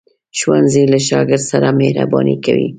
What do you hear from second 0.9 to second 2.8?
له شاګرد سره مهرباني کوي